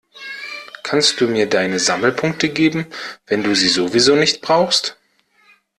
Kannst 0.81 1.21
du 1.21 1.27
mir 1.27 1.45
deine 1.47 1.77
Sammelpunkte 1.77 2.49
geben, 2.49 2.87
wenn 3.27 3.43
du 3.43 3.53
sie 3.55 3.67
sowieso 3.69 4.15
nicht 4.15 4.41
brauchst? 4.41 4.97